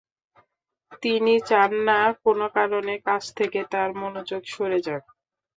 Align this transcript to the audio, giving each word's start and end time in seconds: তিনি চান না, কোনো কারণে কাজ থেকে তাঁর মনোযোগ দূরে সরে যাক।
তিনি 1.01 1.33
চান 1.49 1.71
না, 1.87 1.97
কোনো 2.23 2.45
কারণে 2.57 2.93
কাজ 3.07 3.23
থেকে 3.37 3.59
তাঁর 3.71 3.89
মনোযোগ 4.01 4.41
দূরে 4.41 4.51
সরে 4.53 4.79
যাক। 4.81 5.03